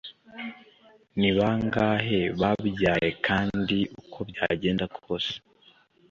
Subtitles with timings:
[1.19, 5.33] ni bangahe babyayekandi uko byagenda kose